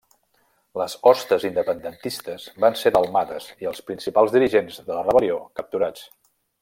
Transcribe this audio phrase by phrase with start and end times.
[0.81, 6.09] Les hosts independentistes van ser delmades i els principals dirigents de la rebel·lió capturats.